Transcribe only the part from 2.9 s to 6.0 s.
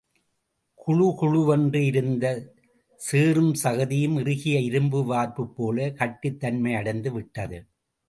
சேறுஞ்சகதியும் இறுகிய இரும்பு வார்ப்புப்போல